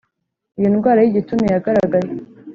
Iyo 0.57 0.67
indwara 0.71 0.99
y 1.01 1.09
igituntu 1.11 1.45
yagaragaye 1.53 2.11